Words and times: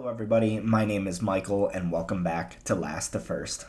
Hello, 0.00 0.10
everybody. 0.10 0.58
My 0.60 0.86
name 0.86 1.06
is 1.06 1.20
Michael, 1.20 1.68
and 1.68 1.92
welcome 1.92 2.24
back 2.24 2.64
to 2.64 2.74
Last 2.74 3.10
to 3.10 3.20
First. 3.20 3.66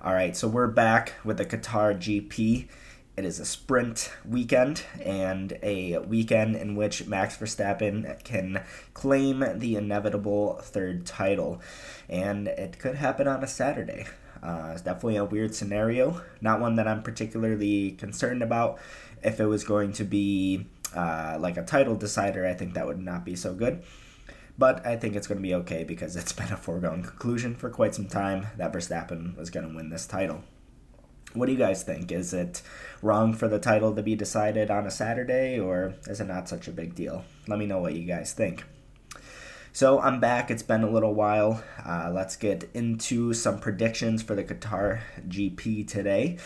All 0.00 0.14
right, 0.14 0.34
so 0.34 0.48
we're 0.48 0.66
back 0.68 1.12
with 1.22 1.36
the 1.36 1.44
Qatar 1.44 1.94
GP. 1.94 2.68
It 3.16 3.24
is 3.24 3.40
a 3.40 3.46
sprint 3.46 4.12
weekend 4.28 4.82
and 5.02 5.58
a 5.62 5.96
weekend 6.00 6.54
in 6.54 6.76
which 6.76 7.06
Max 7.06 7.38
Verstappen 7.38 8.22
can 8.24 8.62
claim 8.92 9.42
the 9.58 9.76
inevitable 9.76 10.58
third 10.60 11.06
title. 11.06 11.62
And 12.10 12.46
it 12.46 12.78
could 12.78 12.96
happen 12.96 13.26
on 13.26 13.42
a 13.42 13.46
Saturday. 13.46 14.04
Uh, 14.42 14.72
it's 14.74 14.82
definitely 14.82 15.16
a 15.16 15.24
weird 15.24 15.54
scenario, 15.54 16.20
not 16.42 16.60
one 16.60 16.76
that 16.76 16.86
I'm 16.86 17.02
particularly 17.02 17.92
concerned 17.92 18.42
about. 18.42 18.78
If 19.22 19.40
it 19.40 19.46
was 19.46 19.64
going 19.64 19.94
to 19.94 20.04
be 20.04 20.66
uh, 20.94 21.38
like 21.40 21.56
a 21.56 21.64
title 21.64 21.96
decider, 21.96 22.46
I 22.46 22.52
think 22.52 22.74
that 22.74 22.86
would 22.86 23.00
not 23.00 23.24
be 23.24 23.34
so 23.34 23.54
good. 23.54 23.82
But 24.58 24.86
I 24.86 24.96
think 24.96 25.16
it's 25.16 25.26
going 25.26 25.38
to 25.38 25.42
be 25.42 25.54
okay 25.54 25.84
because 25.84 26.16
it's 26.16 26.32
been 26.34 26.52
a 26.52 26.56
foregone 26.58 27.02
conclusion 27.02 27.54
for 27.54 27.70
quite 27.70 27.94
some 27.94 28.08
time 28.08 28.48
that 28.58 28.74
Verstappen 28.74 29.38
was 29.38 29.48
going 29.48 29.66
to 29.66 29.74
win 29.74 29.88
this 29.88 30.06
title. 30.06 30.44
What 31.36 31.46
do 31.46 31.52
you 31.52 31.58
guys 31.58 31.82
think? 31.82 32.10
Is 32.10 32.32
it 32.32 32.62
wrong 33.02 33.34
for 33.34 33.46
the 33.46 33.58
title 33.58 33.94
to 33.94 34.02
be 34.02 34.14
decided 34.14 34.70
on 34.70 34.86
a 34.86 34.90
Saturday, 34.90 35.60
or 35.60 35.94
is 36.06 36.20
it 36.20 36.26
not 36.26 36.48
such 36.48 36.66
a 36.66 36.72
big 36.72 36.94
deal? 36.94 37.24
Let 37.46 37.58
me 37.58 37.66
know 37.66 37.78
what 37.78 37.94
you 37.94 38.04
guys 38.04 38.32
think. 38.32 38.64
So 39.76 40.00
I'm 40.00 40.20
back. 40.20 40.50
It's 40.50 40.62
been 40.62 40.82
a 40.84 40.88
little 40.88 41.12
while. 41.12 41.62
Uh, 41.84 42.10
let's 42.10 42.34
get 42.34 42.70
into 42.72 43.34
some 43.34 43.58
predictions 43.58 44.22
for 44.22 44.34
the 44.34 44.42
Qatar 44.42 45.00
GP 45.28 45.86
today. 45.86 46.38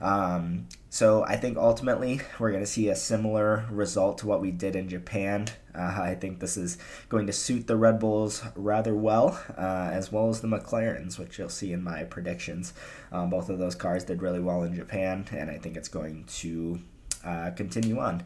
Um, 0.00 0.68
so 0.88 1.22
I 1.22 1.36
think 1.36 1.58
ultimately 1.58 2.22
we're 2.38 2.50
going 2.50 2.62
to 2.62 2.66
see 2.66 2.88
a 2.88 2.96
similar 2.96 3.66
result 3.70 4.16
to 4.18 4.26
what 4.26 4.40
we 4.40 4.50
did 4.50 4.74
in 4.74 4.88
Japan. 4.88 5.48
Uh, 5.74 5.98
I 6.00 6.14
think 6.14 6.40
this 6.40 6.56
is 6.56 6.78
going 7.10 7.26
to 7.26 7.32
suit 7.34 7.66
the 7.66 7.76
Red 7.76 7.98
Bulls 7.98 8.42
rather 8.56 8.94
well, 8.94 9.38
uh, 9.58 9.90
as 9.92 10.10
well 10.10 10.30
as 10.30 10.40
the 10.40 10.48
McLarens, 10.48 11.18
which 11.18 11.38
you'll 11.38 11.50
see 11.50 11.74
in 11.74 11.84
my 11.84 12.04
predictions. 12.04 12.72
Um, 13.12 13.28
both 13.28 13.50
of 13.50 13.58
those 13.58 13.74
cars 13.74 14.04
did 14.04 14.22
really 14.22 14.40
well 14.40 14.62
in 14.62 14.74
Japan, 14.74 15.26
and 15.32 15.50
I 15.50 15.58
think 15.58 15.76
it's 15.76 15.88
going 15.88 16.24
to 16.38 16.80
uh, 17.24 17.50
continue 17.50 17.98
on. 17.98 18.22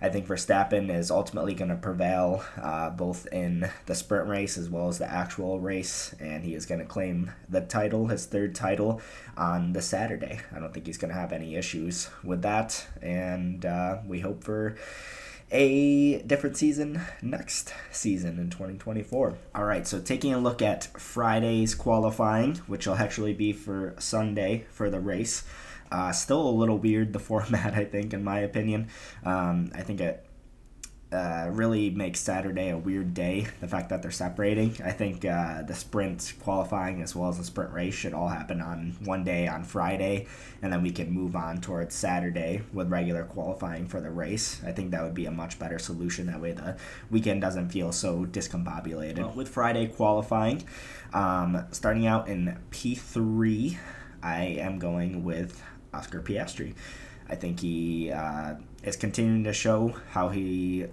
I 0.00 0.08
think 0.08 0.26
Verstappen 0.26 0.90
is 0.90 1.10
ultimately 1.10 1.54
going 1.54 1.70
to 1.70 1.76
prevail 1.76 2.44
uh, 2.60 2.90
both 2.90 3.26
in 3.32 3.70
the 3.86 3.94
sprint 3.94 4.28
race 4.28 4.58
as 4.58 4.68
well 4.68 4.88
as 4.88 4.98
the 4.98 5.10
actual 5.10 5.60
race, 5.60 6.14
and 6.18 6.44
he 6.44 6.54
is 6.54 6.66
going 6.66 6.80
to 6.80 6.86
claim 6.86 7.30
the 7.48 7.60
title, 7.60 8.08
his 8.08 8.26
third 8.26 8.54
title, 8.54 9.00
on 9.36 9.72
the 9.72 9.82
Saturday. 9.82 10.40
I 10.54 10.58
don't 10.58 10.74
think 10.74 10.86
he's 10.86 10.98
going 10.98 11.12
to 11.12 11.20
have 11.20 11.32
any 11.32 11.54
issues 11.54 12.10
with 12.24 12.42
that, 12.42 12.86
and 13.00 13.64
uh, 13.64 13.98
we 14.06 14.20
hope 14.20 14.42
for 14.42 14.76
a 15.52 16.22
different 16.22 16.56
season 16.56 17.02
next 17.20 17.74
season 17.90 18.38
in 18.38 18.48
2024. 18.48 19.36
All 19.54 19.64
right, 19.64 19.86
so 19.86 20.00
taking 20.00 20.32
a 20.32 20.38
look 20.38 20.62
at 20.62 20.84
Friday's 20.98 21.74
qualifying, 21.74 22.56
which 22.66 22.86
will 22.86 22.94
actually 22.94 23.34
be 23.34 23.52
for 23.52 23.94
Sunday 23.98 24.64
for 24.70 24.88
the 24.88 25.00
race. 25.00 25.44
Uh, 25.92 26.10
still 26.10 26.48
a 26.48 26.50
little 26.50 26.78
weird, 26.78 27.12
the 27.12 27.18
format, 27.30 27.74
I 27.74 27.84
think, 27.84 28.14
in 28.14 28.24
my 28.24 28.40
opinion. 28.40 28.88
Um, 29.24 29.70
I 29.74 29.82
think 29.82 30.00
it 30.00 30.26
uh, 31.12 31.50
really 31.52 31.90
makes 31.90 32.20
Saturday 32.20 32.70
a 32.70 32.78
weird 32.78 33.12
day, 33.12 33.46
the 33.60 33.68
fact 33.68 33.90
that 33.90 34.00
they're 34.00 34.10
separating. 34.10 34.74
I 34.82 34.92
think 34.92 35.26
uh, 35.26 35.60
the 35.60 35.74
sprint 35.74 36.32
qualifying 36.42 37.02
as 37.02 37.14
well 37.14 37.28
as 37.28 37.36
the 37.36 37.44
sprint 37.44 37.72
race 37.72 37.92
should 37.92 38.14
all 38.14 38.28
happen 38.28 38.62
on 38.62 38.96
one 39.04 39.22
day 39.22 39.46
on 39.46 39.64
Friday, 39.64 40.26
and 40.62 40.72
then 40.72 40.82
we 40.82 40.90
can 40.90 41.10
move 41.10 41.36
on 41.36 41.60
towards 41.60 41.94
Saturday 41.94 42.62
with 42.72 42.88
regular 42.88 43.24
qualifying 43.24 43.86
for 43.86 44.00
the 44.00 44.10
race. 44.10 44.62
I 44.64 44.72
think 44.72 44.92
that 44.92 45.02
would 45.02 45.12
be 45.12 45.26
a 45.26 45.30
much 45.30 45.58
better 45.58 45.78
solution. 45.78 46.26
That 46.28 46.40
way 46.40 46.52
the 46.52 46.78
weekend 47.10 47.42
doesn't 47.42 47.68
feel 47.68 47.92
so 47.92 48.24
discombobulated. 48.24 49.18
Well, 49.18 49.32
with 49.32 49.50
Friday 49.50 49.88
qualifying, 49.88 50.64
um, 51.12 51.66
starting 51.72 52.06
out 52.06 52.28
in 52.28 52.58
P3, 52.70 53.76
I 54.22 54.44
am 54.44 54.78
going 54.78 55.24
with 55.24 55.62
Oscar 55.92 56.20
Piastri. 56.20 56.74
I 57.28 57.34
think 57.36 57.60
he 57.60 58.10
uh, 58.10 58.54
is 58.82 58.96
continuing 58.96 59.44
to 59.44 59.52
show 59.52 59.94
how 60.10 60.28
he 60.28 60.86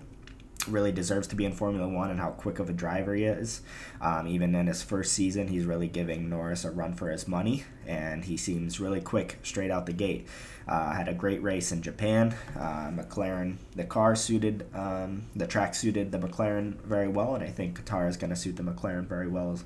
really 0.68 0.92
deserves 0.92 1.28
to 1.28 1.36
be 1.36 1.46
in 1.46 1.54
Formula 1.54 1.88
One 1.88 2.10
and 2.10 2.20
how 2.20 2.32
quick 2.32 2.60
of 2.60 2.70
a 2.70 2.74
driver 2.74 3.16
he 3.16 3.24
is. 3.24 3.62
Um, 4.02 4.28
even 4.28 4.56
in 4.56 4.68
his 4.68 4.82
first 4.82 5.14
season, 5.14 5.48
he's 5.48 5.66
really 5.66 5.88
giving 5.88 6.30
Norris 6.30 6.66
a 6.66 6.72
run 6.72 6.94
for 6.94 7.10
his 7.10 7.28
money, 7.28 7.64
and 7.88 8.26
he 8.26 8.38
seems 8.38 8.80
really 8.80 9.02
quick 9.02 9.40
straight 9.44 9.72
out 9.72 9.86
the 9.86 9.94
gate. 9.94 10.28
Uh, 10.68 10.94
had 10.94 11.08
a 11.08 11.14
great 11.14 11.42
race 11.42 11.72
in 11.72 11.82
Japan. 11.82 12.36
Uh, 12.56 12.92
McLaren, 12.92 13.56
the 13.76 13.84
car 13.84 14.16
suited, 14.16 14.68
um, 14.76 15.24
the 15.36 15.48
track 15.48 15.74
suited 15.74 16.12
the 16.12 16.20
McLaren 16.20 16.76
very 16.82 17.08
well, 17.08 17.36
and 17.36 17.44
I 17.44 17.50
think 17.50 17.84
Qatar 17.84 18.08
is 18.08 18.18
going 18.18 18.30
to 18.30 18.36
suit 18.36 18.56
the 18.56 18.64
McLaren 18.64 19.08
very 19.08 19.28
well 19.28 19.58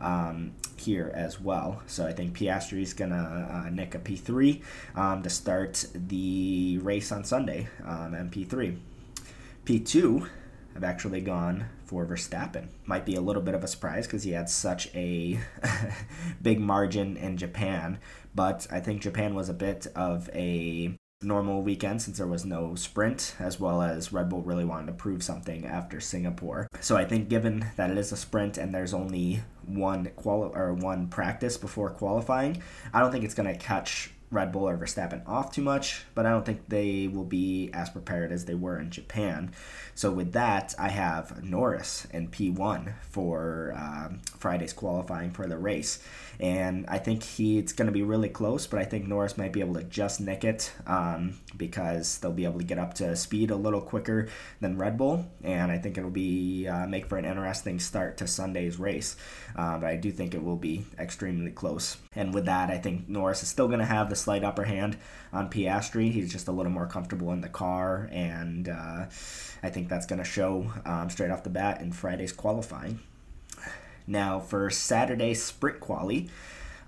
um, 0.00 0.52
here 0.76 1.10
as 1.14 1.40
well. 1.40 1.82
So 1.86 2.06
I 2.06 2.12
think 2.12 2.36
Piastri 2.36 2.82
is 2.82 2.92
going 2.92 3.10
to 3.10 3.16
uh, 3.16 3.70
nick 3.70 3.94
a 3.94 3.98
P3 3.98 4.62
um, 4.96 5.22
to 5.22 5.30
start 5.30 5.86
the 5.94 6.78
race 6.82 7.12
on 7.12 7.24
Sunday, 7.24 7.68
um, 7.84 8.12
MP3. 8.12 8.76
P2, 9.70 10.28
I've 10.74 10.82
actually 10.82 11.20
gone 11.20 11.66
for 11.84 12.04
Verstappen. 12.04 12.70
Might 12.86 13.06
be 13.06 13.14
a 13.14 13.20
little 13.20 13.40
bit 13.40 13.54
of 13.54 13.62
a 13.62 13.68
surprise 13.68 14.04
because 14.04 14.24
he 14.24 14.32
had 14.32 14.50
such 14.50 14.92
a 14.96 15.38
big 16.42 16.58
margin 16.58 17.16
in 17.16 17.36
Japan, 17.36 18.00
but 18.34 18.66
I 18.72 18.80
think 18.80 19.00
Japan 19.00 19.32
was 19.36 19.48
a 19.48 19.54
bit 19.54 19.86
of 19.94 20.28
a 20.34 20.92
normal 21.22 21.62
weekend 21.62 22.02
since 22.02 22.18
there 22.18 22.26
was 22.26 22.44
no 22.44 22.74
sprint, 22.74 23.36
as 23.38 23.60
well 23.60 23.80
as 23.80 24.12
Red 24.12 24.28
Bull 24.28 24.42
really 24.42 24.64
wanted 24.64 24.86
to 24.86 24.92
prove 24.92 25.22
something 25.22 25.64
after 25.64 26.00
Singapore. 26.00 26.66
So 26.80 26.96
I 26.96 27.04
think 27.04 27.28
given 27.28 27.64
that 27.76 27.92
it 27.92 27.98
is 27.98 28.10
a 28.10 28.16
sprint 28.16 28.58
and 28.58 28.74
there's 28.74 28.92
only 28.92 29.42
one 29.64 30.10
quali- 30.16 30.50
or 30.52 30.74
one 30.74 31.06
practice 31.06 31.56
before 31.56 31.90
qualifying, 31.90 32.60
I 32.92 32.98
don't 32.98 33.12
think 33.12 33.22
it's 33.22 33.34
going 33.34 33.54
to 33.54 33.64
catch 33.64 34.10
Red 34.30 34.52
Bull 34.52 34.68
or 34.68 34.78
Verstappen 34.78 35.26
off 35.26 35.52
too 35.52 35.62
much, 35.62 36.04
but 36.14 36.24
I 36.24 36.30
don't 36.30 36.46
think 36.46 36.68
they 36.68 37.08
will 37.08 37.24
be 37.24 37.70
as 37.72 37.90
prepared 37.90 38.30
as 38.30 38.44
they 38.44 38.54
were 38.54 38.78
in 38.78 38.90
Japan. 38.90 39.52
So 39.94 40.12
with 40.12 40.32
that, 40.32 40.74
I 40.78 40.88
have 40.88 41.42
Norris 41.42 42.06
and 42.12 42.30
P1 42.30 42.94
for 43.02 43.74
um, 43.76 44.20
Friday's 44.38 44.72
qualifying 44.72 45.30
for 45.30 45.46
the 45.46 45.58
race, 45.58 45.98
and 46.38 46.86
I 46.88 46.98
think 46.98 47.22
he 47.22 47.58
it's 47.58 47.72
going 47.72 47.86
to 47.86 47.92
be 47.92 48.02
really 48.02 48.28
close, 48.28 48.66
but 48.66 48.78
I 48.78 48.84
think 48.84 49.06
Norris 49.06 49.36
might 49.36 49.52
be 49.52 49.60
able 49.60 49.74
to 49.74 49.82
just 49.82 50.20
nick 50.20 50.44
it 50.44 50.72
um, 50.86 51.38
because 51.56 52.18
they'll 52.18 52.32
be 52.32 52.44
able 52.44 52.60
to 52.60 52.64
get 52.64 52.78
up 52.78 52.94
to 52.94 53.16
speed 53.16 53.50
a 53.50 53.56
little 53.56 53.80
quicker 53.80 54.28
than 54.60 54.78
Red 54.78 54.96
Bull, 54.96 55.26
and 55.42 55.72
I 55.72 55.78
think 55.78 55.98
it'll 55.98 56.08
be 56.08 56.68
uh, 56.68 56.86
make 56.86 57.06
for 57.06 57.18
an 57.18 57.24
interesting 57.24 57.80
start 57.80 58.16
to 58.18 58.26
Sunday's 58.26 58.78
race. 58.78 59.16
Uh, 59.56 59.76
but 59.78 59.88
I 59.88 59.96
do 59.96 60.12
think 60.12 60.34
it 60.34 60.42
will 60.42 60.56
be 60.56 60.86
extremely 60.98 61.50
close, 61.50 61.96
and 62.14 62.32
with 62.32 62.46
that, 62.46 62.70
I 62.70 62.78
think 62.78 63.08
Norris 63.08 63.42
is 63.42 63.48
still 63.48 63.66
going 63.66 63.80
to 63.80 63.84
have 63.84 64.08
the 64.08 64.16
slight 64.20 64.44
upper 64.44 64.64
hand 64.64 64.96
on 65.32 65.50
Piastri. 65.50 66.10
He's 66.10 66.30
just 66.30 66.48
a 66.48 66.52
little 66.52 66.72
more 66.72 66.86
comfortable 66.86 67.32
in 67.32 67.40
the 67.40 67.48
car, 67.48 68.08
and 68.12 68.68
uh, 68.68 69.06
I 69.62 69.70
think 69.70 69.88
that's 69.88 70.06
going 70.06 70.18
to 70.18 70.24
show 70.24 70.72
um, 70.84 71.10
straight 71.10 71.30
off 71.30 71.42
the 71.42 71.50
bat 71.50 71.80
in 71.80 71.92
Friday's 71.92 72.32
qualifying. 72.32 73.00
Now, 74.06 74.40
for 74.40 74.70
Saturday 74.70 75.34
sprint 75.34 75.80
quali, 75.80 76.28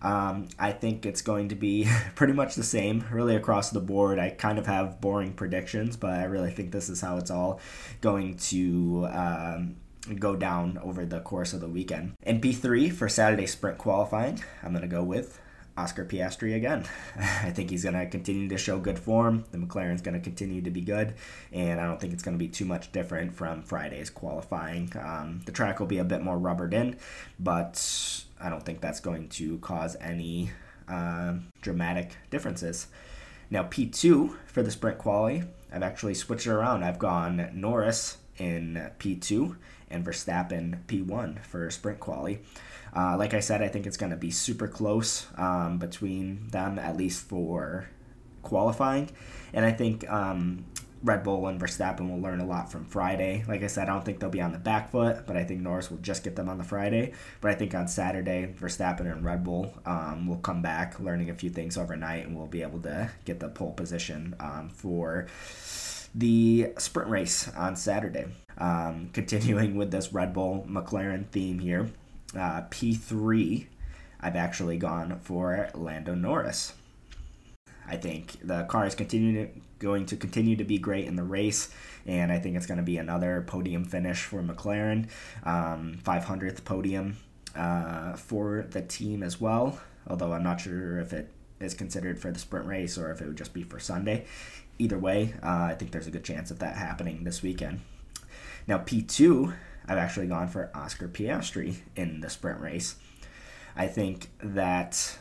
um, 0.03 0.49
I 0.59 0.73
think 0.73 1.07
it's 1.07 1.23
going 1.23 1.49
to 1.51 1.55
be 1.55 1.89
pretty 2.15 2.33
much 2.33 2.55
the 2.55 2.65
same, 2.65 3.05
really 3.11 3.37
across 3.37 3.71
the 3.71 3.81
board. 3.81 4.19
I 4.19 4.31
kind 4.31 4.59
of 4.59 4.67
have 4.67 5.01
boring 5.01 5.33
predictions, 5.33 5.97
but 5.97 6.11
I 6.11 6.25
really 6.25 6.51
think 6.51 6.73
this 6.73 6.89
is 6.89 7.01
how 7.01 7.19
it's 7.19 7.31
all 7.31 7.61
going 8.01 8.37
to 8.39 9.09
um, 9.13 9.77
go 10.19 10.35
down 10.35 10.79
over 10.83 11.05
the 11.07 11.21
course 11.21 11.53
of 11.53 11.61
the 11.61 11.69
weekend. 11.69 12.15
In 12.23 12.41
P3 12.41 12.93
for 12.93 13.09
Saturday 13.09 13.47
sprint 13.47 13.79
qualifying, 13.79 14.43
I'm 14.63 14.73
going 14.73 14.83
to 14.83 14.89
go 14.89 15.05
with 15.05 15.41
Oscar 15.77 16.05
Piastri 16.05 16.55
again. 16.55 16.85
I 17.17 17.51
think 17.51 17.71
he's 17.71 17.83
going 17.83 17.95
to 17.95 18.07
continue 18.07 18.49
to 18.49 18.59
show 18.59 18.79
good 18.79 18.99
form. 18.99 19.45
The 19.51 19.59
McLaren's 19.59 20.03
going 20.03 20.15
to 20.15 20.21
continue 20.21 20.63
to 20.63 20.71
be 20.71 20.81
good, 20.81 21.15
and 21.53 21.81
I 21.81 21.87
don't 21.87 22.01
think 22.01 22.13
it's 22.13 22.23
going 22.23 22.37
to 22.37 22.45
be 22.45 22.49
too 22.49 22.65
much 22.65 22.93
different 22.93 23.35
from 23.35 23.63
Friday's 23.63 24.11
qualifying. 24.11 24.93
Um, 25.01 25.43
the 25.47 25.53
track 25.53 25.81
will 25.81 25.87
be 25.87 25.99
a 25.99 26.05
bit 26.05 26.23
more 26.23 26.39
rubbered 26.39 26.75
in, 26.75 26.97
but 27.39 28.25
I 28.41 28.49
don't 28.49 28.65
think 28.65 28.81
that's 28.81 29.01
going 29.01 29.29
to 29.31 29.59
cause 29.59 29.97
any 30.01 30.51
uh, 30.89 31.35
dramatic 31.61 32.17
differences. 32.31 32.89
Now, 33.51 33.65
P2 33.65 34.35
for 34.47 34.63
the 34.63 34.71
sprint 34.71 34.99
quali, 34.99 35.45
I've 35.73 35.83
actually 35.83 36.15
switched 36.15 36.47
it 36.47 36.53
around. 36.53 36.85
I've 36.85 36.99
gone 36.99 37.51
Norris 37.55 38.19
in 38.39 38.91
P2 38.99 39.57
and 39.91 40.05
Verstappen 40.05 40.85
P1 40.87 41.41
for 41.45 41.71
sprint 41.71 42.01
quali. 42.01 42.41
Uh, 42.95 43.17
like 43.17 43.35
I 43.35 43.41
said, 43.41 43.63
I 43.63 43.69
think 43.69 43.87
it's 43.87 43.97
going 43.97 44.11
to 44.11 44.17
be 44.17 44.31
super 44.31 44.69
close 44.69 45.27
um, 45.37 45.79
between 45.79 46.49
them, 46.49 46.79
at 46.79 46.97
least 46.97 47.27
for 47.27 47.89
qualifying. 48.43 49.11
And 49.53 49.65
I 49.65 49.73
think 49.73 50.09
um, 50.11 50.67
Red 51.03 51.25
Bull 51.25 51.47
and 51.49 51.61
Verstappen 51.61 52.09
will 52.11 52.21
learn 52.21 52.41
a 52.41 52.47
lot 52.47 52.71
from 52.71 52.85
Friday. 52.85 53.45
Like 53.49 53.63
I 53.63 53.67
said, 53.67 53.89
I 53.89 53.93
don't 53.93 54.05
think 54.05 54.21
they'll 54.21 54.31
be 54.31 54.41
on 54.41 54.53
the 54.53 54.59
back 54.59 54.91
foot, 54.91 55.27
but 55.27 55.37
I 55.37 55.45
think 55.45 55.61
Norris 55.61 55.91
will 55.91 55.99
just 55.99 56.23
get 56.23 56.37
them 56.37 56.49
on 56.49 56.59
the 56.59 56.65
Friday. 56.65 57.13
But 57.41 57.51
I 57.51 57.55
think 57.55 57.75
on 57.75 57.89
Saturday, 57.89 58.55
Verstappen 58.59 59.11
and 59.11 59.25
Red 59.25 59.43
Bull 59.43 59.73
um, 59.85 60.27
will 60.27 60.37
come 60.37 60.63
back, 60.63 61.01
learning 61.01 61.31
a 61.31 61.35
few 61.35 61.51
things 61.51 61.77
overnight, 61.77 62.27
and 62.27 62.37
we'll 62.37 62.47
be 62.47 62.63
able 62.63 62.81
to 62.81 63.11
get 63.25 63.41
the 63.41 63.49
pole 63.49 63.73
position 63.73 64.37
um, 64.39 64.69
for 64.69 65.27
the 66.15 66.73
sprint 66.79 67.11
race 67.11 67.51
on 67.57 67.75
Saturday. 67.75 68.27
Um, 68.59 69.11
continuing 69.13 69.77
with 69.77 69.91
this 69.91 70.13
Red 70.13 70.33
Bull 70.33 70.65
McLaren 70.69 71.27
theme 71.29 71.59
here, 71.59 71.91
uh, 72.37 72.63
P3, 72.71 73.67
I've 74.21 74.37
actually 74.37 74.79
gone 74.79 75.19
for 75.23 75.69
Lando 75.75 76.15
Norris. 76.15 76.75
I 77.87 77.97
think 77.97 78.37
the 78.47 78.65
car 78.65 78.87
is 78.87 78.95
continuing 78.95 79.63
going 79.79 80.07
to 80.07 80.17
continue 80.17 80.55
to 80.55 80.65
be 80.65 80.79
great 80.79 81.07
in 81.07 81.17
the 81.17 81.25
race, 81.25 81.69
and 82.07 82.31
I 82.31 82.39
think 82.39 82.57
it's 82.57 82.67
going 82.67 82.79
to 82.79 82.85
be 82.85 82.99
another 82.99 83.43
podium 83.43 83.85
finish 83.85 84.23
for 84.23 84.41
McLaren, 84.41 85.09
um, 85.43 85.99
500th 86.05 86.65
podium 86.65 87.17
uh, 87.57 88.15
for 88.15 88.65
the 88.71 88.83
team 88.83 89.23
as 89.23 89.41
well. 89.41 89.81
Although 90.07 90.33
I'm 90.33 90.45
not 90.45 90.61
sure 90.61 90.99
if 90.99 91.13
it 91.13 91.31
is 91.61 91.75
considered 91.75 92.21
for 92.21 92.31
the 92.31 92.39
sprint 92.39 92.67
race 92.67 92.99
or 92.99 93.11
if 93.11 93.21
it 93.21 93.27
would 93.27 93.37
just 93.37 93.53
be 93.53 93.63
for 93.63 93.79
Sunday. 93.79 94.27
Either 94.79 94.99
way, 94.99 95.35
uh, 95.43 95.69
I 95.71 95.77
think 95.79 95.91
there's 95.91 96.07
a 96.07 96.11
good 96.11 96.25
chance 96.25 96.51
of 96.51 96.59
that 96.61 96.77
happening 96.77 97.25
this 97.25 97.43
weekend. 97.43 97.81
Now 98.67 98.79
P2, 98.79 99.55
I've 99.87 99.99
actually 99.99 100.27
gone 100.27 100.49
for 100.49 100.71
Oscar 100.75 101.09
Piastri 101.09 101.77
in 101.97 102.21
the 102.21 102.31
sprint 102.31 102.61
race. 102.61 102.97
I 103.77 103.87
think 103.87 104.31
that 104.43 105.19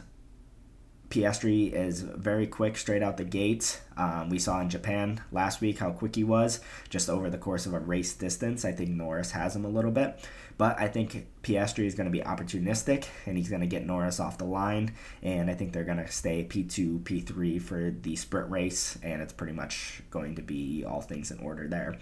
Piastri 1.12 1.74
is 1.74 2.02
very 2.02 2.48
quick 2.48 2.78
straight 2.78 3.04
out 3.04 3.18
the 3.18 3.26
gate. 3.26 3.82
Um, 3.98 4.30
we 4.30 4.40
saw 4.40 4.62
in 4.62 4.70
Japan 4.70 5.22
last 5.30 5.60
week 5.60 5.80
how 5.80 5.92
quick 5.92 6.16
he 6.16 6.24
was 6.24 6.62
just 6.90 7.10
over 7.10 7.30
the 7.30 7.38
course 7.38 7.66
of 7.66 7.74
a 7.74 7.80
race 7.80 8.14
distance. 8.14 8.64
I 8.64 8.72
think 8.72 8.92
Norris 8.92 9.32
has 9.32 9.54
him 9.54 9.66
a 9.66 9.70
little 9.70 9.92
bit, 9.92 10.26
but 10.58 10.80
I 10.80 10.88
think 10.88 11.28
Piastri 11.44 11.86
is 11.86 11.96
going 11.96 12.06
to 12.06 12.18
be 12.18 12.24
opportunistic 12.24 13.08
and 13.26 13.38
he's 13.38 13.50
going 13.50 13.60
to 13.60 13.68
get 13.68 13.86
Norris 13.86 14.22
off 14.22 14.38
the 14.38 14.46
line. 14.46 14.94
And 15.22 15.52
I 15.52 15.54
think 15.54 15.74
they're 15.74 15.84
going 15.84 15.98
to 15.98 16.10
stay 16.10 16.46
P2, 16.46 17.02
P3 17.04 17.62
for 17.62 17.92
the 17.92 18.16
sprint 18.16 18.50
race, 18.50 18.98
and 19.04 19.22
it's 19.22 19.34
pretty 19.34 19.54
much 19.54 20.02
going 20.12 20.36
to 20.36 20.42
be 20.42 20.86
all 20.86 21.02
things 21.02 21.30
in 21.30 21.40
order 21.40 21.68
there. 21.68 21.98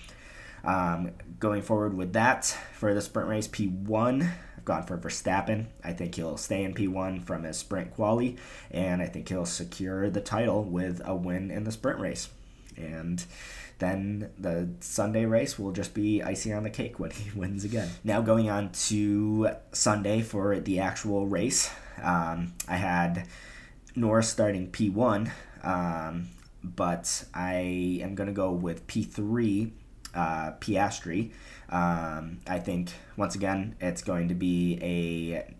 Um, 0.64 1.12
going 1.40 1.62
forward 1.62 1.96
with 1.96 2.14
that 2.14 2.46
for 2.74 2.94
the 2.94 3.02
sprint 3.02 3.30
race, 3.30 3.48
P1, 3.48 4.30
I've 4.58 4.66
gone 4.66 4.84
for 4.84 4.98
Verstappen. 4.98 5.68
I 5.84 5.94
think 5.94 6.16
he'll 6.16 6.38
stay 6.38 6.64
in 6.64 6.74
P1 6.74 7.24
from 7.24 7.44
his 7.44 7.58
sprint 7.58 7.94
quali, 7.94 8.38
and 8.72 9.02
I 9.02 9.08
think 9.08 9.30
he'll 9.30 9.46
secure 9.46 10.10
the 10.10 10.22
title 10.22 10.64
with 10.64 11.02
a 11.06 11.16
win 11.16 11.52
in 11.52 11.64
the 11.64 11.72
sprint 11.72 12.00
race. 12.00 12.30
And 12.76 13.24
then 13.80 14.30
the 14.38 14.70
Sunday 14.82 15.26
race 15.26 15.58
will 15.58 15.72
just 15.72 15.94
be 15.94 16.22
icing 16.22 16.54
on 16.54 16.64
the 16.64 16.70
cake 16.70 17.00
when 17.00 17.12
he 17.12 17.32
wins 17.38 17.64
again. 17.64 17.90
Now, 18.04 18.22
going 18.22 18.50
on 18.50 18.72
to 18.72 19.52
Sunday 19.72 20.22
for 20.22 20.60
the 20.60 20.80
actual 20.80 21.26
race, 21.26 21.72
um, 22.02 22.54
I 22.68 22.76
had 22.76 23.28
Norris 23.96 24.30
starting 24.30 24.72
P1, 24.72 25.32
um, 25.64 26.28
but 26.64 27.24
I 27.34 28.00
am 28.02 28.16
going 28.16 28.28
to 28.28 28.34
go 28.34 28.52
with 28.52 28.86
P3 28.88 29.68
uh, 29.68 29.72
Piastri. 30.60 31.32
Um, 31.70 32.40
I 32.48 32.60
think 32.60 32.92
once 33.16 33.36
again 33.36 33.76
it's 33.80 34.02
going 34.02 34.30
to 34.30 34.36
be 34.36 34.80
a 34.82 35.54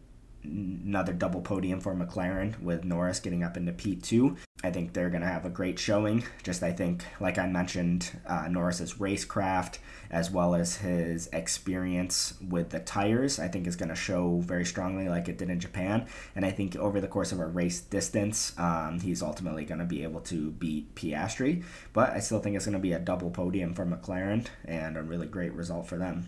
another 0.44 1.14
double 1.14 1.42
podium 1.42 1.80
for 1.80 1.94
McLaren 1.96 2.60
with 2.62 2.84
Norris 2.84 3.20
getting 3.20 3.44
up 3.44 3.58
into 3.58 3.72
P2. 3.72 4.38
I 4.64 4.72
think 4.72 4.94
they're 4.94 5.10
going 5.10 5.22
to 5.22 5.28
have 5.28 5.46
a 5.46 5.50
great 5.50 5.80
showing. 5.80 6.24
Just, 6.44 6.64
I 6.64 6.72
think, 6.72 7.06
like 7.20 7.38
I 7.38 7.48
mentioned, 7.48 8.12
uh, 8.26 8.48
Norris's 8.50 8.96
racecraft 8.96 9.78
as 10.12 10.32
well 10.32 10.56
as 10.56 10.78
his 10.78 11.28
experience 11.28 12.34
with 12.48 12.70
the 12.70 12.80
tires, 12.80 13.40
I 13.40 13.48
think 13.48 13.68
is 13.68 13.76
going 13.76 13.90
to 13.90 13.96
show 13.96 14.40
very 14.40 14.66
strongly 14.66 15.08
like 15.08 15.30
it 15.30 15.38
did 15.38 15.50
in 15.50 15.60
Japan. 15.60 16.08
And 16.36 16.46
I 16.46 16.52
think 16.52 16.76
over 16.76 17.00
the 17.00 17.08
course 17.08 17.32
of 17.32 17.40
a 17.40 17.46
race 17.46 17.80
distance, 17.80 18.58
um, 18.58 19.00
he's 19.00 19.22
ultimately 19.22 19.66
going 19.66 19.80
to 19.80 19.86
be 19.86 20.04
able 20.04 20.22
to 20.22 20.52
beat 20.52 20.96
Piastri. 20.96 21.64
But 21.94 22.12
I 22.12 22.20
still 22.20 22.40
think 22.40 22.56
it's 22.56 22.66
going 22.66 22.74
to 22.74 22.80
be 22.80 22.94
a 22.94 23.00
double 23.00 23.30
podium 23.30 23.74
for 23.74 23.86
McLaren 23.86 24.48
and 24.66 24.98
a 24.98 25.04
really 25.04 25.28
great 25.28 25.54
result 25.54 25.88
for 25.88 25.98
them. 25.98 26.28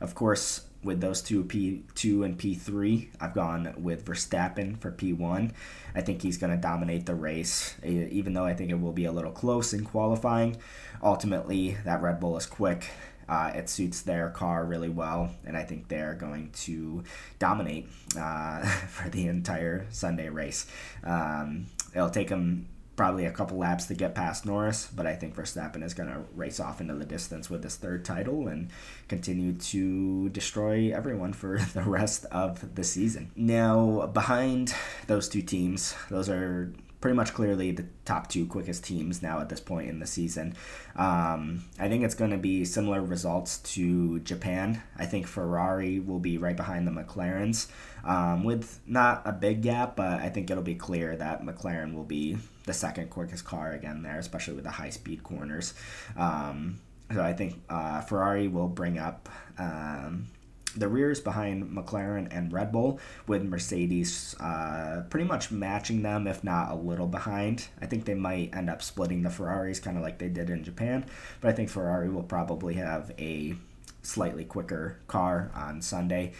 Of 0.00 0.14
course, 0.14 0.62
with 0.84 1.00
those 1.00 1.22
two 1.22 1.44
P2 1.44 2.24
and 2.24 2.38
P3. 2.38 3.08
I've 3.20 3.34
gone 3.34 3.74
with 3.78 4.04
Verstappen 4.04 4.78
for 4.78 4.92
P1. 4.92 5.52
I 5.94 6.00
think 6.00 6.22
he's 6.22 6.38
going 6.38 6.52
to 6.52 6.60
dominate 6.60 7.06
the 7.06 7.14
race, 7.14 7.74
even 7.82 8.34
though 8.34 8.44
I 8.44 8.54
think 8.54 8.70
it 8.70 8.80
will 8.80 8.92
be 8.92 9.04
a 9.04 9.12
little 9.12 9.32
close 9.32 9.72
in 9.72 9.84
qualifying. 9.84 10.56
Ultimately, 11.02 11.76
that 11.84 12.02
Red 12.02 12.20
Bull 12.20 12.36
is 12.36 12.46
quick. 12.46 12.88
Uh, 13.28 13.52
it 13.54 13.70
suits 13.70 14.02
their 14.02 14.28
car 14.30 14.64
really 14.66 14.90
well, 14.90 15.30
and 15.46 15.56
I 15.56 15.62
think 15.62 15.88
they're 15.88 16.14
going 16.14 16.50
to 16.64 17.04
dominate 17.38 17.88
uh, 18.18 18.62
for 18.88 19.08
the 19.08 19.28
entire 19.28 19.86
Sunday 19.90 20.28
race. 20.28 20.66
Um, 21.02 21.66
it'll 21.94 22.10
take 22.10 22.28
them 22.28 22.66
probably 22.96 23.26
a 23.26 23.32
couple 23.32 23.58
laps 23.58 23.86
to 23.86 23.94
get 23.94 24.14
past 24.14 24.46
Norris, 24.46 24.88
but 24.94 25.06
I 25.06 25.14
think 25.14 25.34
Verstappen 25.34 25.82
is 25.82 25.94
going 25.94 26.08
to 26.08 26.20
race 26.34 26.60
off 26.60 26.80
into 26.80 26.94
the 26.94 27.04
distance 27.04 27.50
with 27.50 27.64
his 27.64 27.76
third 27.76 28.04
title 28.04 28.46
and 28.48 28.70
continue 29.08 29.52
to 29.52 30.28
destroy 30.30 30.92
everyone 30.94 31.32
for 31.32 31.58
the 31.74 31.82
rest 31.82 32.24
of 32.26 32.74
the 32.74 32.84
season. 32.84 33.30
Now, 33.34 34.06
behind 34.06 34.74
those 35.06 35.28
two 35.28 35.42
teams, 35.42 35.94
those 36.08 36.28
are 36.28 36.72
pretty 37.04 37.16
much 37.16 37.34
clearly 37.34 37.70
the 37.70 37.84
top 38.06 38.30
two 38.30 38.46
quickest 38.46 38.82
teams 38.82 39.20
now 39.20 39.38
at 39.38 39.50
this 39.50 39.60
point 39.60 39.90
in 39.90 39.98
the 39.98 40.06
season. 40.06 40.56
Um, 40.96 41.62
I 41.78 41.86
think 41.86 42.02
it's 42.02 42.14
going 42.14 42.30
to 42.30 42.38
be 42.38 42.64
similar 42.64 43.02
results 43.02 43.58
to 43.74 44.20
Japan. 44.20 44.82
I 44.96 45.04
think 45.04 45.26
Ferrari 45.26 46.00
will 46.00 46.18
be 46.18 46.38
right 46.38 46.56
behind 46.56 46.86
the 46.86 46.90
McLarens 46.90 47.70
um, 48.04 48.42
with 48.42 48.80
not 48.86 49.20
a 49.26 49.32
big 49.32 49.60
gap, 49.60 49.96
but 49.96 50.18
I 50.18 50.30
think 50.30 50.50
it'll 50.50 50.62
be 50.62 50.76
clear 50.76 51.14
that 51.14 51.42
McLaren 51.42 51.92
will 51.92 52.04
be 52.04 52.38
the 52.64 52.72
second 52.72 53.10
quickest 53.10 53.44
car 53.44 53.72
again 53.72 54.02
there, 54.02 54.18
especially 54.18 54.54
with 54.54 54.64
the 54.64 54.70
high 54.70 54.88
speed 54.88 55.22
corners. 55.22 55.74
Um, 56.16 56.80
so 57.12 57.22
I 57.22 57.34
think 57.34 57.60
uh, 57.68 58.00
Ferrari 58.00 58.48
will 58.48 58.68
bring 58.68 58.98
up 58.98 59.28
um, 59.58 60.28
the 60.76 60.88
rear 60.88 61.10
is 61.10 61.20
behind 61.20 61.70
McLaren 61.70 62.28
and 62.30 62.52
Red 62.52 62.72
Bull, 62.72 62.98
with 63.26 63.42
Mercedes 63.42 64.34
uh, 64.40 65.02
pretty 65.10 65.26
much 65.26 65.50
matching 65.50 66.02
them, 66.02 66.26
if 66.26 66.42
not 66.44 66.70
a 66.70 66.74
little 66.74 67.06
behind. 67.06 67.68
I 67.80 67.86
think 67.86 68.04
they 68.04 68.14
might 68.14 68.54
end 68.54 68.68
up 68.68 68.82
splitting 68.82 69.22
the 69.22 69.30
Ferraris, 69.30 69.80
kind 69.80 69.96
of 69.96 70.02
like 70.02 70.18
they 70.18 70.28
did 70.28 70.50
in 70.50 70.64
Japan, 70.64 71.06
but 71.40 71.48
I 71.48 71.52
think 71.52 71.70
Ferrari 71.70 72.08
will 72.08 72.22
probably 72.22 72.74
have 72.74 73.12
a 73.18 73.54
slightly 74.02 74.44
quicker 74.44 74.98
car 75.06 75.50
on 75.54 75.80
Sunday 75.80 76.32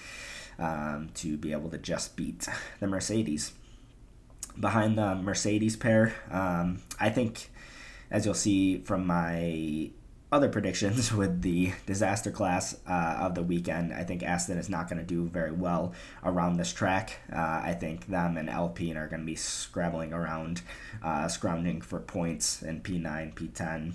um, 0.58 1.10
to 1.14 1.36
be 1.36 1.52
able 1.52 1.70
to 1.70 1.78
just 1.78 2.16
beat 2.16 2.46
the 2.81 2.86
Mercedes. 2.86 3.52
Behind 4.58 4.96
the 4.96 5.16
Mercedes 5.16 5.76
pair, 5.76 6.14
um, 6.31 6.81
I 7.00 7.10
think, 7.10 7.50
as 8.10 8.24
you'll 8.24 8.34
see 8.34 8.79
from 8.79 9.06
my 9.06 9.91
other 10.34 10.48
predictions 10.48 11.12
with 11.20 11.43
the 11.43 11.72
disaster 11.86 12.31
class 12.31 12.76
uh, 12.88 13.19
of 13.20 13.36
the 13.36 13.43
weekend, 13.43 13.93
I 13.94 14.03
think 14.03 14.24
Aston 14.24 14.58
is 14.58 14.69
not 14.69 14.88
going 14.88 14.98
to 14.98 15.06
do 15.06 15.29
very 15.29 15.53
well 15.53 15.94
around 16.24 16.56
this 16.56 16.72
track. 16.72 17.20
Uh, 17.32 17.60
I 17.62 17.76
think 17.79 18.08
them 18.08 18.36
and 18.36 18.50
Alpine 18.50 18.96
are 18.96 19.06
going 19.06 19.20
to 19.20 19.26
be 19.26 19.36
scrabbling 19.36 20.12
around, 20.12 20.62
uh, 21.05 21.29
scrounging 21.29 21.81
for 21.82 22.00
points 22.00 22.62
in 22.62 22.81
P9, 22.81 23.34
P10. 23.34 23.93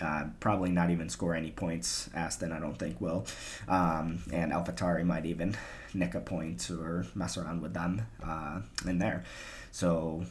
Uh, 0.00 0.24
probably 0.40 0.70
not 0.70 0.90
even 0.90 1.08
score 1.08 1.34
any 1.34 1.52
points. 1.52 2.10
Aston, 2.12 2.52
I 2.52 2.58
don't 2.58 2.78
think, 2.78 3.00
will. 3.00 3.26
Um, 3.68 4.20
and 4.32 4.52
AlphaTauri 4.52 5.04
might 5.04 5.26
even 5.26 5.56
nick 5.94 6.14
a 6.14 6.20
point 6.20 6.68
or 6.70 7.06
mess 7.14 7.36
around 7.36 7.62
with 7.62 7.74
them 7.74 8.02
uh, 8.24 8.60
in 8.84 8.98
there. 8.98 9.24
So 9.70 10.24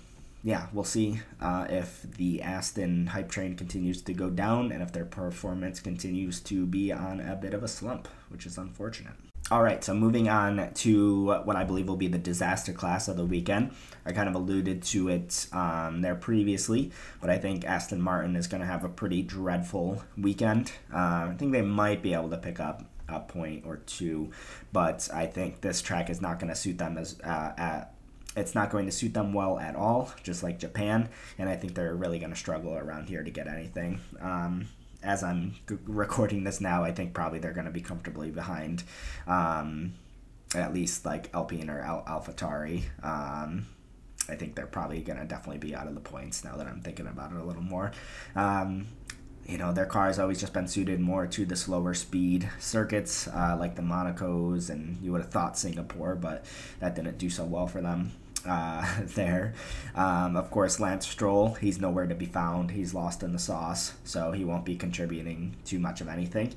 yeah, 0.48 0.68
we'll 0.72 0.86
see 0.86 1.20
uh, 1.42 1.68
if 1.70 2.04
the 2.04 2.42
Aston 2.42 3.08
hype 3.08 3.30
train 3.30 3.58
continues 3.58 4.02
to 4.04 4.14
go 4.14 4.30
down 4.30 4.72
and 4.72 4.82
if 4.82 4.94
their 4.94 5.04
performance 5.04 5.82
continues 5.82 6.40
to 6.40 6.66
be 6.66 6.90
on 6.90 7.20
a 7.20 7.36
bit 7.36 7.54
of 7.54 7.64
a 7.64 7.68
slump, 7.68 8.08
which 8.30 8.46
is 8.46 8.58
unfortunate. 8.58 9.12
All 9.52 9.62
right, 9.62 9.84
so 9.84 9.94
moving 9.94 10.30
on 10.30 10.72
to 10.76 11.42
what 11.44 11.58
I 11.58 11.66
believe 11.66 11.90
will 11.90 11.98
be 11.98 12.08
the 12.08 12.18
disaster 12.18 12.72
class 12.72 13.10
of 13.10 13.18
the 13.18 13.26
weekend. 13.26 13.72
I 14.06 14.14
kind 14.14 14.30
of 14.30 14.36
alluded 14.36 14.84
to 14.84 15.10
it 15.10 15.48
um, 15.52 16.00
there 16.02 16.16
previously, 16.16 16.94
but 17.20 17.30
I 17.30 17.38
think 17.40 17.66
Aston 17.66 18.02
Martin 18.02 18.38
is 18.38 18.48
going 18.48 18.62
to 18.62 18.68
have 18.68 18.86
a 18.86 18.90
pretty 18.90 19.24
dreadful 19.24 20.02
weekend. 20.18 20.72
Uh, 20.94 21.28
I 21.30 21.36
think 21.38 21.52
they 21.52 21.62
might 21.62 22.02
be 22.02 22.14
able 22.14 22.30
to 22.30 22.38
pick 22.38 22.62
up 22.62 22.86
a 23.10 23.20
point 23.20 23.64
or 23.66 23.78
two, 23.78 24.32
but 24.72 25.10
I 25.14 25.26
think 25.26 25.60
this 25.60 25.82
track 25.82 26.10
is 26.10 26.22
not 26.22 26.40
going 26.40 26.50
to 26.50 26.56
suit 26.56 26.78
them 26.78 26.98
as 26.98 27.20
uh, 27.22 27.52
at 27.58 27.97
it's 28.38 28.54
not 28.54 28.70
going 28.70 28.86
to 28.86 28.92
suit 28.92 29.14
them 29.14 29.34
well 29.34 29.58
at 29.60 29.76
all, 29.76 30.12
just 30.24 30.44
like 30.44 30.60
Japan. 30.60 31.10
And 31.38 31.50
I 31.50 31.56
think 31.56 31.74
they're 31.74 31.96
really 31.96 32.20
going 32.20 32.32
to 32.32 32.38
struggle 32.38 32.76
around 32.78 33.10
here 33.10 33.24
to 33.24 33.32
get 33.32 33.48
anything. 33.48 34.00
Um, 34.22 34.68
as 35.04 35.24
I'm 35.24 35.56
g- 35.68 35.78
recording 35.86 36.44
this 36.44 36.62
now, 36.62 36.84
I 36.84 36.92
think 36.92 37.14
probably 37.14 37.40
they're 37.40 37.54
going 37.54 37.66
to 37.66 37.72
be 37.72 37.82
comfortably 37.82 38.30
behind 38.30 38.84
um, 39.26 39.96
at 40.56 40.74
least 40.74 41.04
like 41.06 41.34
Alpine 41.34 41.70
or 41.70 41.82
Al- 41.82 42.04
AlphaTauri. 42.04 42.84
Um, 43.04 43.66
I 44.30 44.36
think 44.36 44.56
they're 44.56 44.68
probably 44.68 45.02
going 45.02 45.20
to 45.20 45.26
definitely 45.26 45.60
be 45.60 45.76
out 45.76 45.88
of 45.88 45.96
the 45.96 46.02
points 46.02 46.44
now 46.44 46.58
that 46.58 46.68
I'm 46.68 46.82
thinking 46.82 47.08
about 47.08 47.32
it 47.32 47.38
a 47.38 47.44
little 47.44 47.64
more. 47.64 47.92
Um, 48.36 48.88
you 49.48 49.58
know, 49.58 49.72
their 49.72 49.86
car 49.86 50.08
has 50.08 50.20
always 50.20 50.40
just 50.42 50.54
been 50.54 50.68
suited 50.68 51.00
more 51.00 51.26
to 51.26 51.46
the 51.46 51.56
slower 51.56 51.94
speed 51.94 52.50
circuits, 52.60 53.28
uh, 53.30 53.56
like 53.58 53.76
the 53.76 53.82
Monacos, 53.82 54.70
and 54.70 55.02
you 55.02 55.14
would 55.14 55.22
have 55.22 55.32
thought 55.32 55.58
Singapore, 55.58 56.16
but 56.16 56.44
that 56.82 56.96
didn't 56.96 57.18
do 57.18 57.30
so 57.30 57.46
well 57.46 57.66
for 57.66 57.82
them. 57.82 58.12
Uh, 58.46 58.86
there. 59.02 59.54
Um, 59.96 60.38
of 60.38 60.52
course, 60.52 60.80
Lance 60.80 61.08
Stroll, 61.08 61.56
he's 61.56 61.82
nowhere 61.82 62.08
to 62.08 62.16
be 62.16 62.26
found. 62.26 62.72
He's 62.72 62.94
lost 62.94 63.24
in 63.24 63.34
the 63.34 63.40
sauce, 63.40 63.94
so 64.04 64.32
he 64.32 64.46
won't 64.46 64.64
be 64.64 64.76
contributing 64.76 65.56
too 65.66 65.80
much 65.80 66.02
of 66.02 66.08
anything. 66.08 66.54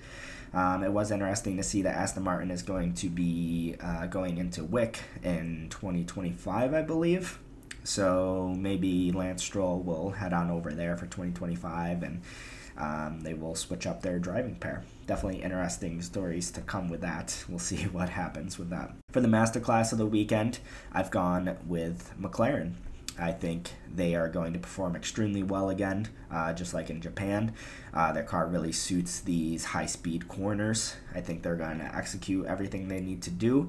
Um, 0.53 0.83
it 0.83 0.93
was 0.93 1.11
interesting 1.11 1.57
to 1.57 1.63
see 1.63 1.83
that 1.83 1.97
Aston 1.97 2.25
Martin 2.25 2.51
is 2.51 2.63
going 2.63 2.95
to 2.95 3.09
be 3.09 3.77
uh, 3.81 4.07
going 4.07 4.39
into 4.39 4.63
WEC 4.63 4.97
in 5.23 5.69
2025, 5.71 6.75
I 6.75 6.83
believe. 6.83 7.39
So 7.85 8.55
maybe 8.59 9.13
Lance 9.13 9.43
Stroll 9.43 9.81
will 9.81 10.11
head 10.11 10.33
on 10.33 10.51
over 10.51 10.73
there 10.73 10.97
for 10.97 11.07
2025 11.07 12.03
and 12.03 12.21
um, 12.81 13.21
they 13.21 13.35
will 13.35 13.55
switch 13.55 13.87
up 13.87 14.03
their 14.03 14.19
driving 14.19 14.55
pair. 14.57 14.83
Definitely 15.07 15.43
interesting 15.43 16.01
stories 16.01 16.51
to 16.53 16.63
come 16.63 16.89
with 16.89 17.03
that. 17.03 17.45
We'll 17.49 17.59
see 17.71 17.85
what 17.85 18.09
happens 18.09 18.59
with 18.59 18.71
that. 18.71 18.93
For 19.13 19.21
the 19.21 19.29
masterclass 19.29 19.93
of 19.93 19.99
the 19.99 20.07
weekend, 20.07 20.59
I've 20.93 21.11
gone 21.11 21.57
with 21.67 22.13
McLaren. 22.21 22.75
I 23.19 23.33
think 23.33 23.75
they 23.93 24.15
are 24.15 24.29
going 24.29 24.55
to 24.55 24.59
perform 24.59 24.97
extremely 24.97 25.43
well 25.43 25.69
again, 25.69 26.09
uh, 26.31 26.55
just 26.55 26.73
like 26.73 26.89
in 26.89 27.03
Japan. 27.03 27.53
Uh, 27.93 28.13
their 28.13 28.23
car 28.23 28.47
really 28.47 28.73
suits 28.73 29.21
these 29.21 29.67
high 29.67 29.87
speed 29.87 30.27
corners. 30.27 30.97
I 31.15 31.21
think 31.21 31.43
they're 31.43 31.57
going 31.57 31.81
to 31.81 31.95
execute 31.95 32.47
everything 32.47 32.89
they 32.89 33.01
need 33.01 33.21
to 33.23 33.31
do. 33.31 33.69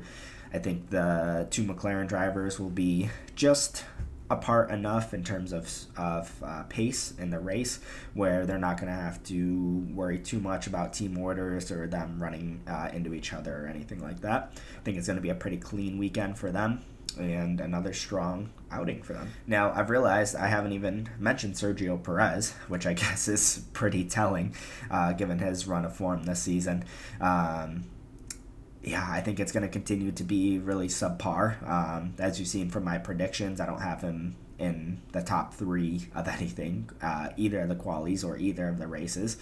I 0.53 0.59
think 0.59 0.89
the 0.89 1.47
two 1.49 1.63
McLaren 1.63 2.07
drivers 2.07 2.59
will 2.59 2.69
be 2.69 3.09
just 3.35 3.83
apart 4.31 4.71
enough 4.71 5.13
in 5.13 5.23
terms 5.23 5.51
of, 5.51 5.69
of 5.97 6.31
uh, 6.43 6.63
pace 6.63 7.13
in 7.19 7.29
the 7.29 7.39
race 7.39 7.79
where 8.13 8.45
they're 8.45 8.57
not 8.57 8.77
going 8.77 8.87
to 8.87 8.99
have 8.99 9.21
to 9.23 9.85
worry 9.93 10.17
too 10.17 10.39
much 10.39 10.67
about 10.67 10.93
team 10.93 11.17
orders 11.17 11.71
or 11.71 11.87
them 11.87 12.21
running 12.21 12.61
uh, 12.67 12.89
into 12.93 13.13
each 13.13 13.33
other 13.33 13.65
or 13.65 13.67
anything 13.67 14.01
like 14.01 14.21
that. 14.21 14.53
I 14.77 14.83
think 14.83 14.97
it's 14.97 15.07
going 15.07 15.17
to 15.17 15.21
be 15.21 15.29
a 15.29 15.35
pretty 15.35 15.57
clean 15.57 15.97
weekend 15.97 16.37
for 16.37 16.51
them 16.51 16.81
and 17.19 17.59
another 17.59 17.93
strong 17.93 18.51
outing 18.71 19.03
for 19.03 19.13
them. 19.13 19.29
Now, 19.45 19.71
I've 19.73 19.89
realized 19.89 20.35
I 20.35 20.47
haven't 20.47 20.71
even 20.71 21.09
mentioned 21.19 21.55
Sergio 21.55 22.01
Perez, 22.01 22.53
which 22.67 22.85
I 22.85 22.93
guess 23.01 23.27
is 23.27 23.65
pretty 23.73 24.05
telling 24.05 24.55
uh, 24.89 25.13
given 25.13 25.39
his 25.39 25.67
run 25.67 25.85
of 25.85 25.95
form 25.95 26.23
this 26.23 26.41
season. 26.41 26.85
Um, 27.19 27.83
yeah, 28.83 29.07
I 29.07 29.21
think 29.21 29.39
it's 29.39 29.51
going 29.51 29.63
to 29.63 29.69
continue 29.69 30.11
to 30.11 30.23
be 30.23 30.57
really 30.59 30.87
subpar. 30.87 31.67
Um, 31.67 32.13
as 32.17 32.39
you've 32.39 32.47
seen 32.47 32.69
from 32.69 32.83
my 32.83 32.97
predictions, 32.97 33.61
I 33.61 33.65
don't 33.65 33.81
have 33.81 34.01
him 34.01 34.35
in 34.57 35.01
the 35.11 35.21
top 35.21 35.53
three 35.53 36.07
of 36.15 36.27
anything, 36.39 36.89
uh, 37.01 37.29
either 37.37 37.61
of 37.61 37.69
the 37.69 37.75
qualies 37.75 38.25
or 38.25 38.37
either 38.37 38.67
of 38.67 38.79
the 38.79 38.87
races. 38.87 39.37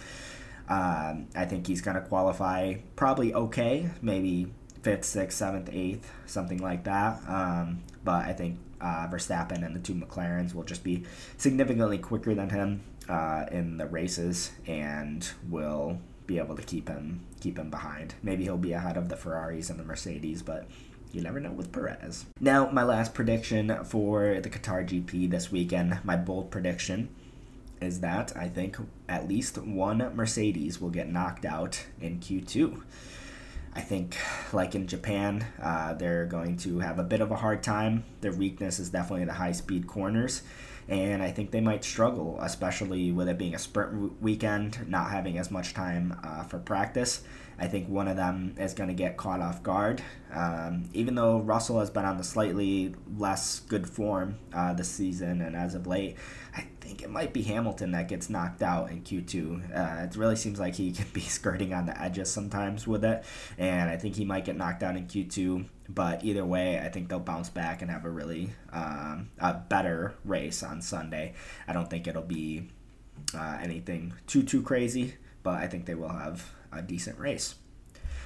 Um, 0.68 1.26
I 1.34 1.46
think 1.46 1.66
he's 1.66 1.80
going 1.80 1.96
to 1.96 2.02
qualify 2.02 2.74
probably 2.96 3.34
okay, 3.34 3.90
maybe 4.02 4.52
fifth, 4.82 5.04
sixth, 5.04 5.38
seventh, 5.38 5.68
eighth, 5.72 6.10
something 6.26 6.58
like 6.58 6.84
that. 6.84 7.20
Um, 7.26 7.80
but 8.04 8.26
I 8.26 8.32
think 8.32 8.58
uh, 8.80 9.08
Verstappen 9.08 9.64
and 9.64 9.74
the 9.74 9.80
two 9.80 9.94
McLarens 9.94 10.54
will 10.54 10.64
just 10.64 10.84
be 10.84 11.04
significantly 11.36 11.98
quicker 11.98 12.34
than 12.34 12.50
him 12.50 12.82
uh, 13.08 13.46
in 13.50 13.76
the 13.76 13.86
races 13.86 14.52
and 14.66 15.28
will 15.48 15.98
be 16.30 16.38
able 16.38 16.54
to 16.54 16.62
keep 16.62 16.88
him 16.88 17.20
keep 17.40 17.58
him 17.58 17.70
behind. 17.70 18.14
Maybe 18.22 18.44
he'll 18.44 18.56
be 18.56 18.72
ahead 18.72 18.96
of 18.96 19.08
the 19.08 19.16
Ferraris 19.16 19.68
and 19.68 19.80
the 19.80 19.84
Mercedes, 19.84 20.42
but 20.42 20.68
you 21.12 21.20
never 21.22 21.40
know 21.40 21.50
with 21.50 21.72
Perez. 21.72 22.26
Now, 22.38 22.70
my 22.70 22.84
last 22.84 23.14
prediction 23.14 23.84
for 23.84 24.40
the 24.40 24.48
Qatar 24.48 24.86
GP 24.86 25.28
this 25.28 25.50
weekend, 25.50 25.98
my 26.04 26.16
bold 26.16 26.52
prediction 26.52 27.08
is 27.80 28.00
that 28.00 28.32
I 28.36 28.46
think 28.48 28.76
at 29.08 29.26
least 29.26 29.58
one 29.58 29.98
Mercedes 30.14 30.80
will 30.80 30.90
get 30.90 31.10
knocked 31.10 31.44
out 31.44 31.84
in 32.00 32.20
Q2. 32.20 32.80
I 33.74 33.80
think, 33.80 34.16
like 34.52 34.74
in 34.74 34.86
Japan, 34.86 35.46
uh, 35.60 35.94
they're 35.94 36.26
going 36.26 36.58
to 36.58 36.80
have 36.80 36.98
a 36.98 37.04
bit 37.04 37.20
of 37.20 37.30
a 37.32 37.36
hard 37.36 37.62
time. 37.62 38.04
Their 38.20 38.32
weakness 38.32 38.78
is 38.78 38.90
definitely 38.90 39.24
the 39.24 39.32
high 39.32 39.52
speed 39.52 39.88
corners 39.88 40.42
and 40.90 41.22
I 41.22 41.30
think 41.30 41.52
they 41.52 41.60
might 41.60 41.84
struggle, 41.84 42.38
especially 42.42 43.12
with 43.12 43.28
it 43.28 43.38
being 43.38 43.54
a 43.54 43.58
sprint 43.58 44.20
weekend, 44.20 44.88
not 44.88 45.10
having 45.10 45.38
as 45.38 45.48
much 45.50 45.72
time 45.72 46.18
uh, 46.24 46.42
for 46.42 46.58
practice. 46.58 47.22
I 47.60 47.66
think 47.66 47.88
one 47.88 48.08
of 48.08 48.16
them 48.16 48.54
is 48.58 48.72
going 48.72 48.88
to 48.88 48.94
get 48.94 49.18
caught 49.18 49.40
off 49.40 49.62
guard. 49.62 50.02
Um, 50.32 50.88
even 50.94 51.14
though 51.14 51.40
Russell 51.40 51.78
has 51.80 51.90
been 51.90 52.06
on 52.06 52.16
the 52.16 52.24
slightly 52.24 52.94
less 53.18 53.60
good 53.60 53.86
form 53.86 54.38
uh, 54.54 54.72
this 54.72 54.88
season 54.88 55.42
and 55.42 55.54
as 55.54 55.74
of 55.74 55.86
late, 55.86 56.16
I 56.56 56.66
think 56.80 57.02
it 57.02 57.10
might 57.10 57.34
be 57.34 57.42
Hamilton 57.42 57.90
that 57.92 58.08
gets 58.08 58.30
knocked 58.30 58.62
out 58.62 58.90
in 58.90 59.02
Q2. 59.02 59.76
Uh, 59.76 60.04
it 60.04 60.16
really 60.16 60.36
seems 60.36 60.58
like 60.58 60.74
he 60.74 60.90
can 60.92 61.06
be 61.12 61.20
skirting 61.20 61.74
on 61.74 61.84
the 61.84 62.00
edges 62.00 62.30
sometimes 62.30 62.86
with 62.86 63.04
it, 63.04 63.24
and 63.58 63.90
I 63.90 63.98
think 63.98 64.16
he 64.16 64.24
might 64.24 64.46
get 64.46 64.56
knocked 64.56 64.82
out 64.82 64.96
in 64.96 65.06
Q2. 65.06 65.66
But 65.90 66.24
either 66.24 66.46
way, 66.46 66.78
I 66.78 66.88
think 66.88 67.08
they'll 67.08 67.20
bounce 67.20 67.50
back 67.50 67.82
and 67.82 67.90
have 67.90 68.04
a 68.06 68.10
really 68.10 68.50
um, 68.72 69.28
a 69.38 69.52
better 69.54 70.14
race 70.24 70.62
on 70.62 70.80
Sunday. 70.80 71.34
I 71.68 71.72
don't 71.74 71.90
think 71.90 72.06
it'll 72.06 72.22
be 72.22 72.68
uh, 73.34 73.58
anything 73.60 74.14
too 74.26 74.44
too 74.44 74.62
crazy, 74.62 75.16
but 75.42 75.54
I 75.54 75.66
think 75.66 75.86
they 75.86 75.94
will 75.94 76.08
have 76.08 76.54
a 76.72 76.82
decent 76.82 77.18
race. 77.18 77.54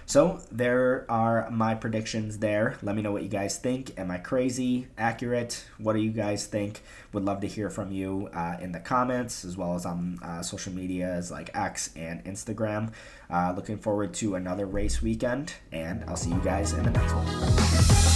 So 0.06 0.40
there 0.52 1.06
are 1.08 1.48
my 1.50 1.74
predictions 1.74 2.38
there. 2.38 2.76
Let 2.82 2.94
me 2.94 3.00
know 3.00 3.12
what 3.12 3.22
you 3.22 3.28
guys 3.28 3.58
think. 3.58 3.98
Am 3.98 4.10
I 4.10 4.18
crazy? 4.18 4.88
Accurate? 4.98 5.64
What 5.78 5.94
do 5.94 6.00
you 6.00 6.10
guys 6.10 6.46
think? 6.46 6.82
Would 7.12 7.24
love 7.24 7.40
to 7.40 7.46
hear 7.46 7.70
from 7.70 7.90
you 7.90 8.28
uh, 8.34 8.56
in 8.60 8.72
the 8.72 8.80
comments 8.80 9.44
as 9.44 9.56
well 9.56 9.74
as 9.74 9.86
on 9.86 10.18
uh, 10.22 10.42
social 10.42 10.74
medias 10.74 11.30
like 11.30 11.50
X 11.54 11.90
and 11.96 12.22
Instagram. 12.24 12.92
Uh, 13.30 13.54
looking 13.56 13.78
forward 13.78 14.12
to 14.14 14.34
another 14.34 14.66
race 14.66 15.00
weekend, 15.00 15.54
and 15.72 16.04
I'll 16.06 16.16
see 16.16 16.30
you 16.30 16.40
guys 16.40 16.74
in 16.74 16.82
the 16.82 16.90
next 16.90 17.12
one. 17.14 18.13